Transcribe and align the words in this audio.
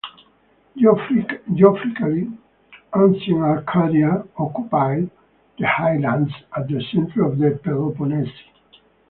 Geographically, 0.75 2.27
ancient 2.95 3.39
Arcadia 3.43 4.25
occupied 4.35 5.11
the 5.59 5.67
highlands 5.67 6.33
at 6.57 6.67
the 6.67 6.81
centre 6.91 7.21
of 7.23 7.37
the 7.37 7.51
Peloponnese. 7.63 8.33